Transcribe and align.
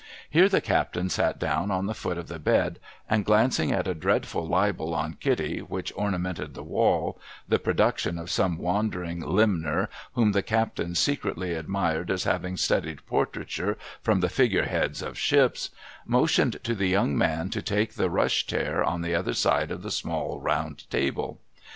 Here 0.31 0.49
the 0.49 0.61
captain 0.61 1.11
sat 1.11 1.37
down 1.37 1.69
on 1.69 1.85
the 1.85 1.93
foot 1.93 2.17
of 2.17 2.27
the 2.27 2.39
bed, 2.39 2.79
and 3.07 3.23
glancing 3.23 3.71
at 3.71 3.87
a 3.87 3.93
dreadful 3.93 4.47
libel 4.47 4.95
on 4.95 5.13
Kitty 5.19 5.59
which 5.59 5.93
ornamented 5.95 6.55
the 6.55 6.63
wall,— 6.63 7.19
the 7.47 7.59
production 7.59 8.17
of 8.17 8.31
some 8.31 8.57
wandering 8.57 9.19
limner, 9.21 9.89
whom 10.13 10.31
the 10.31 10.41
captain 10.41 10.95
secretly 10.95 11.53
admired 11.53 12.09
as 12.09 12.23
having 12.23 12.57
studied 12.57 13.05
portraiture 13.05 13.77
from 14.01 14.21
the 14.21 14.29
figure 14.29 14.65
heads 14.65 15.03
of 15.03 15.19
ships,— 15.19 15.69
motioned 16.07 16.57
to 16.63 16.73
the 16.73 16.87
young 16.87 17.15
man 17.15 17.51
to 17.51 17.61
take 17.61 17.93
the 17.93 18.09
rush 18.09 18.47
chair 18.47 18.83
on 18.83 19.03
the 19.03 19.13
other 19.13 19.35
side 19.35 19.69
of 19.69 19.83
the 19.83 19.91
small, 19.91 20.39
round 20.39 20.89
table. 20.89 21.39